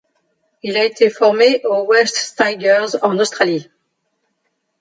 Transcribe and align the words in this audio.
Il 0.63 0.77
a 0.77 0.83
été 0.83 1.11
formé 1.11 1.61
aux 1.63 1.85
Wests 1.85 2.35
Tigers 2.35 2.95
en 3.03 3.19
Australie. 3.19 3.69